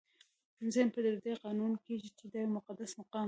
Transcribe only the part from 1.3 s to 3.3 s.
قانع کېږي چې دا یو مقدس مقام دی.